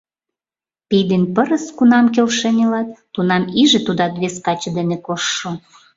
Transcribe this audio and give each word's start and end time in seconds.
Пий 0.87 1.03
ден 1.09 1.23
пырыс 1.35 1.65
кунам 1.77 2.05
келшен 2.13 2.55
илат, 2.63 2.89
тунам 3.13 3.43
иже 3.61 3.79
тудат 3.87 4.13
вес 4.21 4.35
каче 4.45 4.69
дене 4.77 4.97
коштшо! 5.05 5.51